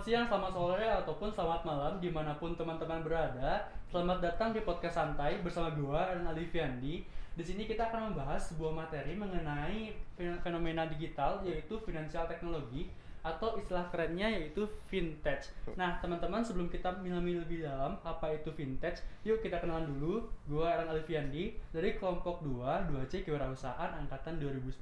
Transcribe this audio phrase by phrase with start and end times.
[0.00, 3.68] selamat siang, selamat sore, ataupun selamat malam di mana pun teman-teman berada.
[3.84, 7.04] Selamat datang di podcast santai bersama gua dan Ali Fiandi.
[7.36, 12.88] Di sini kita akan membahas sebuah materi mengenai fen- fenomena digital yaitu financial technology
[13.20, 15.52] atau istilah kerennya yaitu vintage.
[15.76, 20.24] Nah, teman-teman sebelum kita menilai lebih dalam apa itu vintage, yuk kita kenalan dulu.
[20.48, 24.80] Gua Eran Alifiandi dari kelompok 2 2C Kewirausahaan angkatan 2019.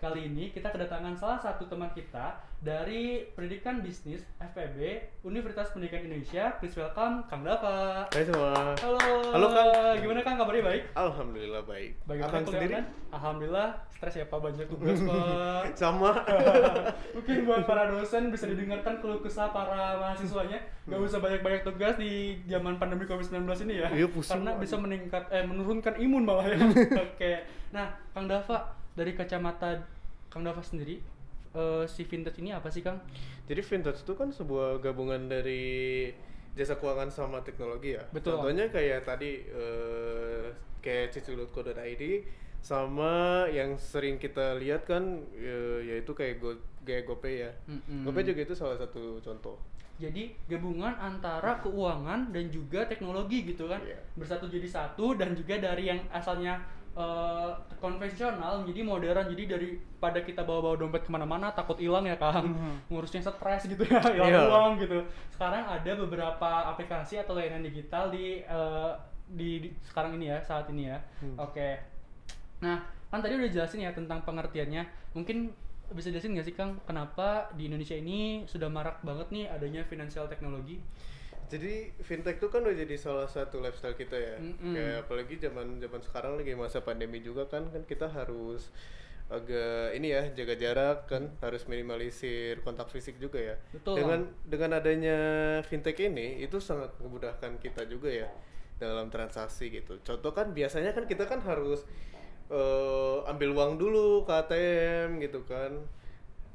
[0.00, 4.96] Kali ini kita kedatangan salah satu teman kita dari Pendidikan Bisnis FPB
[5.28, 6.56] Universitas Pendidikan Indonesia.
[6.56, 8.08] Please welcome Kang Dava.
[8.08, 8.72] Hai semua.
[8.80, 8.96] Halo.
[9.28, 10.00] Halo, Kang.
[10.00, 10.82] Gimana Kang kabarnya baik?
[10.96, 12.00] Alhamdulillah baik.
[12.08, 12.80] Bagaimana Akang sendiri?
[13.12, 15.76] Alhamdulillah stres ya Pak banyak tugas Pak.
[15.84, 16.16] Sama.
[17.20, 22.40] Mungkin buat para dosen bisa didengarkan keluh kesah para mahasiswanya nggak usah banyak-banyak tugas di
[22.48, 23.92] zaman pandemi COVID-19 ini ya.
[23.92, 26.56] Iya, pusing Karena bisa meningkat eh menurunkan imun malah ya.
[27.04, 27.44] Oke.
[27.76, 29.86] Nah, Kang Dava dari kacamata
[30.28, 30.98] Kang Dava sendiri
[31.52, 32.98] eh, si vintage ini apa sih, Kang?
[33.46, 36.06] Jadi vintage itu kan sebuah gabungan dari
[36.54, 38.02] jasa keuangan sama teknologi ya.
[38.10, 38.38] Betul.
[38.38, 40.46] Contohnya kayak tadi eh,
[40.80, 42.04] kayak cicil.co.id
[42.60, 47.50] sama yang sering kita lihat kan eh, yaitu kayak Go, kayak GoPay ya.
[47.66, 48.04] Mm-mm.
[48.04, 49.56] GoPay juga itu salah satu contoh.
[50.00, 54.00] Jadi gabungan antara keuangan dan juga teknologi gitu kan Iya.
[54.16, 56.56] bersatu jadi satu dan juga dari yang asalnya
[56.92, 59.26] eh, konvensional menjadi modern.
[59.30, 62.50] Jadi daripada kita bawa-bawa dompet ke mana-mana takut hilang ya kang.
[62.86, 64.40] Ngurusnya stres gitu ya hilang Iya.
[64.46, 64.98] uang gitu.
[65.30, 68.92] Sekarang ada beberapa aplikasi atau layanan digital di eh,
[69.30, 70.98] di, di- sekarang ini ya saat ini ya.
[71.22, 71.38] Hmm.
[71.38, 71.68] oke.
[72.60, 74.82] Nah kan tadi udah jelasin ya tentang pengertiannya.
[75.14, 75.50] Mungkin
[75.90, 80.30] bisa jelasin nggak sih kang kenapa di Indonesia ini sudah marak banget nih adanya financial
[80.30, 80.78] teknologi
[81.50, 84.36] Jadi fintech itu kan udah jadi salah satu lifestyle kita ya.
[84.38, 84.72] Mm-mm.
[84.72, 88.70] Kayak apalagi zaman zaman sekarang lagi masa pandemi juga kan kan kita harus
[89.30, 93.56] agak ini ya jaga jarak kan harus minimalisir kontak fisik juga ya.
[93.74, 95.18] Betul, Dengan dengan adanya
[95.66, 98.30] fintech ini itu sangat memudahkan kita juga ya
[98.78, 99.98] dalam transaksi gitu.
[100.06, 101.82] Contoh kan biasanya kan kita kan harus
[102.50, 105.78] eh, ambil uang dulu ke ATM gitu kan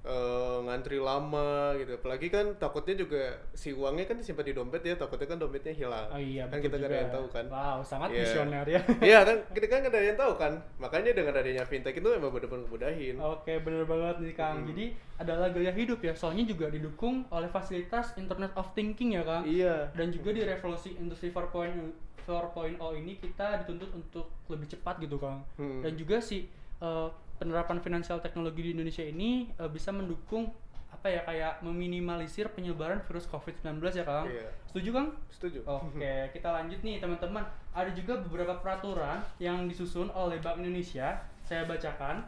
[0.05, 3.21] eh, ngantri lama gitu apalagi kan takutnya juga
[3.51, 6.77] si uangnya kan disimpan di dompet ya takutnya kan dompetnya hilang Oh iya, kan kita
[6.77, 8.21] nggak ada yang tahu kan Wow, sangat Iya.
[8.21, 8.81] visioner ya.
[9.09, 12.29] iya kan kita kan nggak ada yang tahu kan makanya dengan adanya fintech itu emang
[12.29, 14.57] bener-bener ngemudahin Oke, bener banget nih Kang.
[14.61, 14.67] Hmm.
[14.69, 19.41] Jadi adalah gaya hidup ya, soalnya juga didukung oleh fasilitas Internet of Thinking ya Kang.
[19.43, 21.81] iya Dan juga di revolusi industri 4.0
[22.23, 25.41] 4.0 ini kita dituntut untuk lebih cepat gitu Kang.
[25.55, 25.81] Hmm.
[25.81, 26.45] Dan juga si
[26.75, 30.51] eh, penerapan finansial teknologi di Indonesia ini eh, bisa mendukung
[30.95, 34.25] apa ya kayak meminimalisir penyebaran virus COVID-19 ya Kang.
[34.25, 34.49] Iya.
[34.71, 35.07] Setuju Kang?
[35.27, 37.43] setuju Oke, kita lanjut nih teman-teman.
[37.75, 41.19] Ada juga beberapa peraturan yang disusun oleh Bank Indonesia.
[41.43, 42.25] Saya bacakan.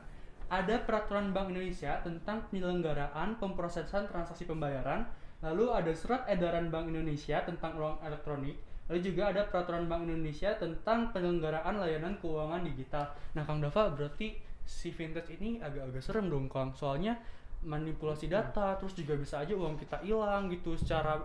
[0.47, 5.03] Ada peraturan Bank Indonesia tentang penyelenggaraan pemrosesan transaksi pembayaran.
[5.43, 8.55] Lalu ada surat edaran Bank Indonesia tentang uang elektronik.
[8.87, 13.11] Lalu juga ada peraturan Bank Indonesia tentang penyelenggaraan layanan keuangan digital.
[13.35, 16.75] Nah, Kang Dava berarti si vintage ini agak-agak serem dong, Kang.
[16.75, 17.15] Soalnya
[17.63, 21.17] manipulasi data, terus juga bisa aja uang kita hilang gitu secara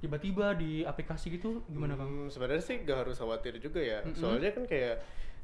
[0.00, 1.62] tiba-tiba di aplikasi gitu.
[1.68, 2.08] Gimana Kang?
[2.08, 4.00] Hmm, sebenarnya sih gak harus khawatir juga ya.
[4.02, 4.16] Mm-mm.
[4.16, 4.96] soalnya kan kayak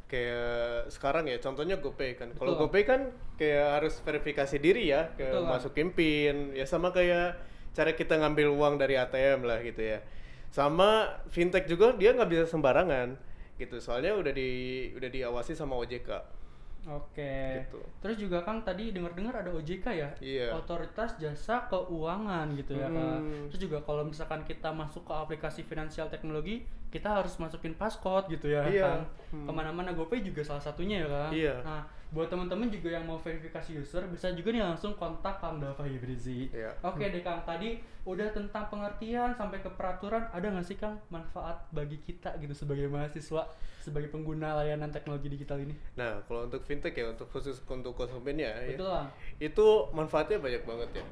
[0.09, 2.29] kayak sekarang ya contohnya GoPay kan.
[2.37, 2.61] Kalau.
[2.61, 3.01] GoPay kan
[3.41, 7.41] kayak harus verifikasi diri ya kayak Betul, masukin PIN ya sama kayak
[7.73, 10.05] cara kita ngambil uang dari ATM lah gitu ya.
[10.53, 13.17] Sama fintech juga dia nggak bisa sembarangan
[13.57, 13.81] gitu.
[13.81, 16.42] Soalnya udah di udah diawasi sama OJK
[16.89, 17.63] Oke.
[17.63, 17.79] Gitu.
[18.03, 20.11] Terus juga Kang tadi dengar-dengar ada OJK ya?
[20.19, 20.47] Iya.
[20.59, 23.23] Otoritas Jasa Keuangan gitu ya Kang.
[23.23, 23.47] Hmm.
[23.51, 28.53] Terus juga kalau misalkan kita masuk ke aplikasi finansial teknologi, kita harus masukin passcode gitu
[28.53, 28.85] ya Iya.
[28.85, 29.03] Kang.
[29.33, 29.47] Hmm.
[29.49, 31.33] Ke mana-mana GoPay juga salah satunya ya Kang.
[31.33, 31.55] Iya.
[31.65, 31.81] Nah,
[32.13, 36.53] buat teman-teman juga yang mau verifikasi user, bisa juga nih langsung kontak Kang Dava Hibrizi.
[36.53, 36.69] Iya.
[36.85, 41.65] Oke deh Kang, tadi udah tentang pengertian sampai ke peraturan, ada nggak sih Kang manfaat
[41.73, 43.49] bagi kita gitu sebagai mahasiswa,
[43.81, 45.73] sebagai pengguna layanan teknologi digital ini?
[45.97, 49.09] nah kalau untuk fintech ya untuk khusus untuk konsumennya ya, Betul Kang.
[49.41, 51.05] itu manfaatnya banyak banget ya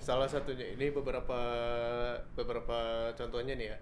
[0.00, 1.38] salah satunya ini beberapa
[2.32, 2.78] beberapa
[3.14, 3.76] contohnya nih ya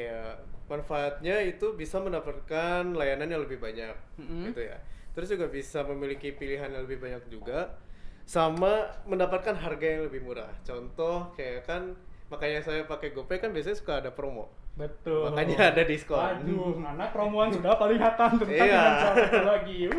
[0.00, 4.48] kayak manfaatnya itu bisa mendapatkan layanan yang lebih banyak Mm-mm.
[4.48, 4.80] gitu ya
[5.12, 7.76] terus juga bisa memiliki pilihan yang lebih banyak juga
[8.24, 11.92] sama mendapatkan harga yang lebih murah contoh kayak kan
[12.30, 15.34] makanya saya pakai GoPay kan biasanya suka ada promo Betul.
[15.34, 16.16] Makanya ada diskon.
[16.40, 19.12] Aduh, anak promoan sudah kelihatan tentang Iya.
[19.12, 19.78] teknologi.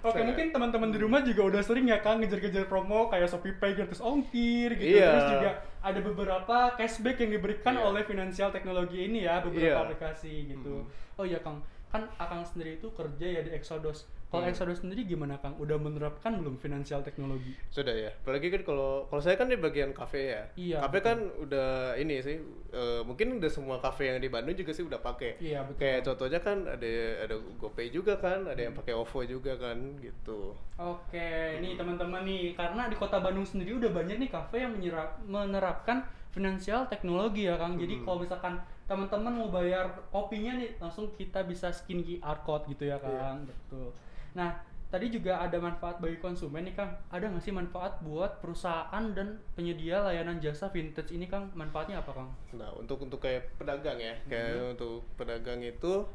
[0.00, 0.08] Uh.
[0.08, 3.52] Oke, Saya- mungkin teman-teman di rumah juga udah sering ya kan ngejar-ngejar promo kayak Shopee
[3.52, 4.96] Pay gratis ongkir gitu.
[4.96, 5.12] Iya.
[5.12, 7.84] Terus juga ada beberapa cashback yang diberikan Iya.
[7.84, 9.84] oleh finansial teknologi ini ya, beberapa Iya.
[9.84, 10.72] aplikasi gitu.
[10.82, 11.20] Mm.
[11.20, 11.60] Oh iya, Kang.
[11.92, 14.08] Kan Akang sendiri itu kerja ya di Exodus.
[14.30, 14.54] Kalau Hmm.
[14.54, 15.58] Exodus sendiri gimana Kang?
[15.58, 17.50] Udah menerapkan belum finansial teknologi?
[17.66, 18.14] Sudah ya.
[18.14, 20.42] Apalagi kan kalau kalau saya kan di bagian kafe ya.
[20.54, 22.38] Iya, Kafe kan udah ini sih
[22.70, 25.42] eh, mungkin udah semua kafe yang di Bandung juga sih udah pakai.
[25.42, 25.82] Iya, betul.
[25.82, 26.92] Kayak contohnya kan ada
[27.26, 30.54] ada GoPay juga kan, ada yang pakai OVO juga kan gitu.
[30.78, 35.18] Oke, nih teman-teman nih, karena di kota Bandung sendiri udah banyak nih kafe yang menyerap,
[35.26, 37.74] menerapkan finansial teknologi ya Kang.
[37.74, 38.04] Jadi Hmm.
[38.06, 38.54] kalau misalkan
[38.86, 43.02] teman-teman mau bayar kopinya nih, langsung kita bisa skin QR code gitu ya Iya.
[43.02, 43.38] Kang.
[43.44, 43.90] Betul.
[44.32, 44.50] Nah,
[44.86, 46.90] tadi juga ada manfaat bagi konsumen nih Kang.
[47.08, 51.50] Ada nggak sih manfaat buat perusahaan dan penyedia layanan jasa vintage ini Kang?
[51.54, 52.30] Manfaatnya apa Kang?
[52.54, 54.72] Nah, untuk untuk kayak pedagang ya, kayak Hmm.
[54.74, 56.06] untuk pedagang itu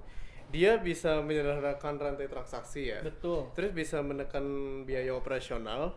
[0.46, 3.00] dia bisa menyederhanakan rantai transaksi ya.
[3.02, 3.50] Betul.
[3.56, 4.46] Terus bisa menekan
[4.84, 5.96] biaya operasional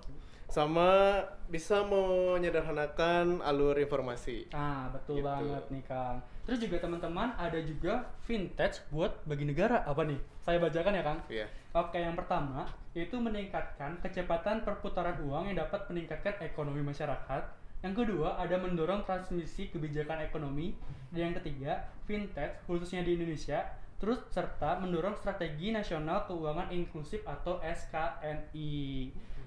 [0.48, 4.48] sama bisa menyederhanakan alur informasi.
[4.48, 5.26] Ah, betul Gitu.
[5.28, 6.16] banget nih Kang.
[6.48, 9.84] Terus juga teman-teman ada juga vintage buat bagi negara.
[9.84, 10.16] Apa nih?
[10.40, 11.20] Saya bacakan ya Kang.
[11.28, 11.46] Iya.
[11.76, 12.64] Oke, yang pertama
[12.96, 17.42] yaitu meningkatkan kecepatan perputaran uang yang dapat meningkatkan ekonomi masyarakat.
[17.84, 20.72] Yang kedua ada mendorong transmisi kebijakan ekonomi.
[21.12, 23.68] Dan yang ketiga, vintage khususnya di Indonesia
[24.00, 28.72] terus serta mendorong strategi nasional keuangan inklusif atau SKNI.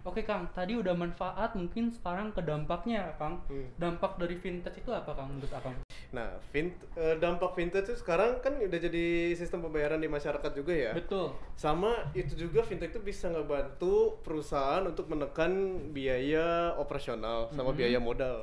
[0.02, 3.42] Oke Kang, tadi udah manfaat, mungkin sekarang ke dampaknya Kang.
[3.50, 3.70] Hmm.
[3.82, 5.78] Dampak dari vintage itu apa Kang menurut Akang?
[6.12, 10.76] Nah, vint, eh, dampak vintage itu sekarang kan udah jadi sistem pembayaran di masyarakat juga
[10.76, 10.92] ya.
[10.92, 11.32] Betul.
[11.56, 15.52] Sama itu juga fintech itu bisa ngebantu perusahaan untuk menekan
[15.96, 17.78] biaya operasional sama Mhm.
[17.80, 18.38] biaya modal.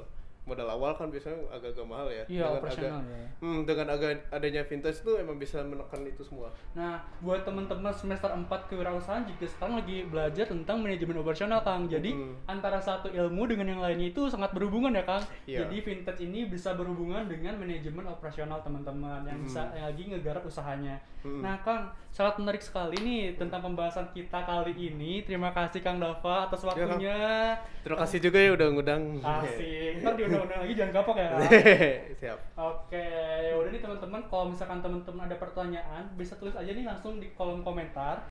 [0.49, 2.25] Modal awal kan biasanya agak-agak mahal ya.
[2.25, 3.27] Iya, Dengan operasional agak- ya.
[3.39, 6.49] Hmm, dengan agak adanya vintage itu emang bisa menekan itu semua.
[6.73, 11.85] Nah, buat teman-teman semester 4 kewirausahaan juga sekarang lagi belajar tentang manajemen operasional, Kang.
[11.85, 12.33] Jadi, Mm.
[12.47, 15.21] antara satu ilmu dengan yang lainnya itu sangat berhubungan ya, Kang.
[15.45, 15.63] Iya.
[15.63, 19.73] Jadi, vintage ini bisa berhubungan dengan manajemen operasional teman-teman yang bisa Mm.
[19.75, 20.97] yang lagi ngegarap usahanya.
[21.21, 21.43] Mm.
[21.43, 25.21] Nah, Kang, sangat menarik sekali nih tentang pembahasan kita kali ini.
[25.21, 26.73] Terima kasih Kang Dava atas Kang.
[26.73, 27.53] waktunya.
[27.81, 29.03] Terima kasih juga ya udah ngundang.
[29.21, 30.01] Asik.
[30.01, 31.29] Ntar diundang-undang lagi jangan kapok ya.
[32.23, 32.39] Siap.
[32.55, 33.07] Oke,
[33.43, 34.23] ya udah nih teman-teman.
[34.31, 38.31] Kalau misalkan teman-teman ada pertanyaan, bisa tulis aja nih langsung di kolom komentar.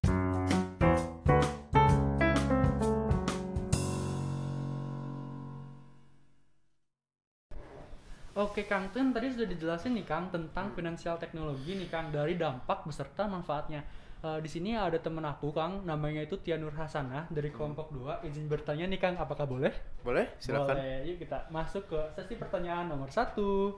[8.38, 12.86] Oke Kang, kan tadi sudah dijelasin nih Kang tentang finansial teknologi nih Kang dari dampak
[12.86, 13.81] beserta manfaatnya.
[14.18, 18.25] Eh, di sini ada temen aku Kang, namanya itu Tianur Hasanah dari kelompok 2.
[18.25, 19.69] Izin bertanya nih Kang, apakah boleh?
[20.02, 20.34] Boleh?
[20.42, 20.74] Silakan.
[20.74, 23.78] Boleh, yuk kita masuk ke sesi pertanyaan nomor satu.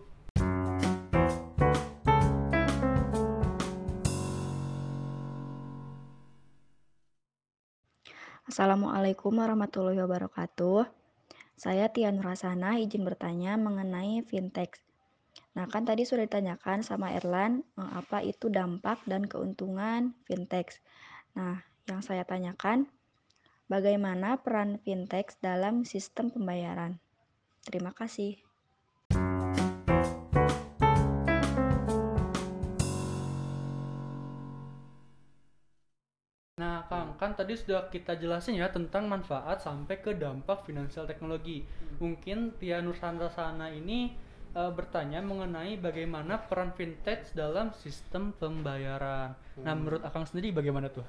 [8.48, 10.88] Assalamualaikum warahmatullahi wabarakatuh.
[11.60, 14.89] Saya Tian Rasana izin bertanya mengenai fintech.
[15.60, 20.80] Nah, kan tadi sudah ditanyakan sama Erlan eh, apa itu dampak dan keuntungan fintech.
[21.36, 22.88] Nah, yang saya tanyakan
[23.68, 27.04] bagaimana peran fintech dalam sistem pembayaran.
[27.68, 28.40] Terima kasih.
[36.56, 41.68] Nah, Kang, kan tadi sudah kita jelasin ya tentang manfaat sampai ke dampak finansial teknologi.
[42.00, 49.34] Mungkin Tia Nursantasana ini eh, bertanya mengenai bagaimana peran fintech dalam sistem pembayaran.
[49.60, 49.80] Nah, Hmm.
[49.80, 51.06] menurut Akang sendiri bagaimana tuh?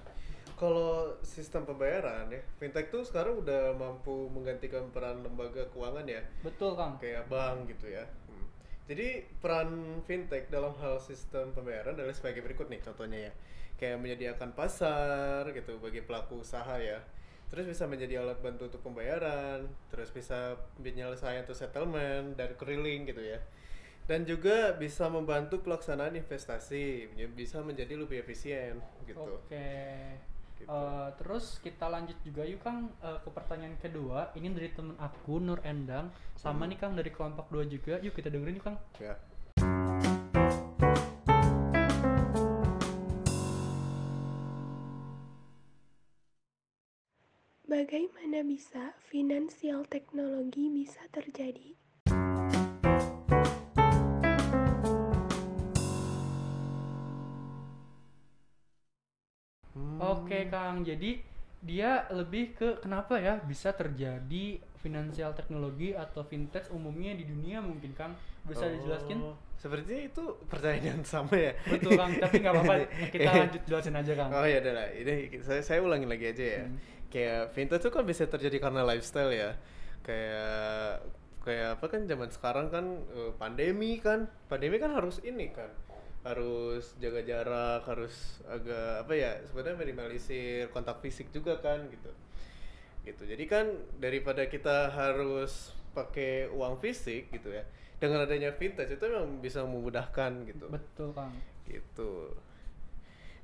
[0.55, 6.21] Kalau sistem pembayaran ya, fintech tuh sekarang udah mampu menggantikan peran lembaga keuangan ya.
[6.45, 7.01] Betul, Kang.
[7.01, 8.05] kayak bank gitu ya.
[8.29, 8.45] Hmm.
[8.85, 9.71] Jadi peran
[10.05, 13.33] fintech dalam hal sistem pembayaran adalah sebagai berikut nih contohnya ya.
[13.81, 17.01] Kayak menyediakan pasar gitu bagi pelaku usaha ya.
[17.51, 23.21] Terus bisa menjadi alat bantu untuk pembayaran, terus bisa penyelesaian atau settlement dan keriling gitu
[23.21, 23.43] ya.
[24.07, 29.39] Dan juga bisa membantu pelaksanaan investasi, bisa menjadi lebih efisien gitu.
[29.39, 29.67] Oke.
[30.59, 30.69] Gitu.
[30.69, 34.29] Eh, terus kita lanjut juga yuk Kang eh, ke pertanyaan kedua.
[34.37, 36.71] Ini dari temen aku Nur Endang sama Hmm.
[36.71, 37.97] nih Kang dari kelompok 2 juga.
[37.99, 38.79] Yuk kita dengerin yuk Kang.
[39.01, 39.17] Ya.
[47.81, 51.73] Bagaimana bisa finansial teknologi bisa terjadi?
[59.73, 59.97] Hmm.
[59.97, 61.25] Oke Kang, jadi
[61.65, 67.93] dia lebih ke kenapa ya bisa terjadi finansial teknologi atau fintech umumnya di dunia mungkin
[67.93, 68.17] Kang
[68.49, 69.21] bisa dijelaskan?
[69.21, 71.53] Oh, Sepertinya itu pertanyaan yang sama ya.
[71.69, 72.75] Betul Kang, tapi nggak apa-apa
[73.15, 74.31] kita lanjut jelasin aja Kang.
[74.33, 76.65] Oh ya udah ini saya saya ulangi lagi aja ya.
[76.65, 76.77] Hmm.
[77.13, 79.51] Kayak vintage tuh kan bisa terjadi karena lifestyle ya.
[80.01, 81.05] Kayak
[81.45, 85.69] kayak apa kan zaman sekarang kan eh, pandemi kan, pandemi kan harus ini kan
[86.21, 92.13] harus jaga jarak harus agak apa ya sebenarnya minimalisir kontak fisik juga kan gitu
[93.05, 93.23] gitu.
[93.25, 93.67] Jadi kan
[93.97, 97.67] daripada kita harus pakai uang fisik gitu ya
[98.01, 100.67] dengan adanya vintage itu memang bisa memudahkan gitu.
[100.73, 101.35] Betul, Kang.
[101.69, 102.33] gitu.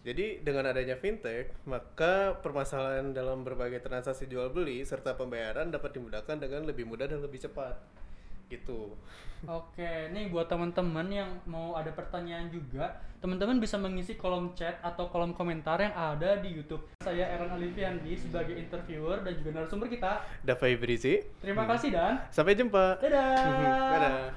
[0.07, 6.39] Jadi dengan adanya fintech maka permasalahan dalam berbagai transaksi jual beli serta pembayaran dapat dimudahkan
[6.39, 7.75] dengan lebih mudah dan lebih cepat
[8.47, 8.95] gitu
[9.45, 15.12] Oke, nih buat teman-teman yang mau ada pertanyaan juga, teman-teman bisa mengisi kolom chat atau
[15.12, 16.88] kolom komentar yang ada di YouTube.
[17.05, 20.25] Saya Eran Alifiandi sebagai interviewer dan juga narasumber kita.
[20.43, 23.37] Dava Ibrizi Terima kasih dan sampai jumpa dadah.
[23.95, 24.35] dadah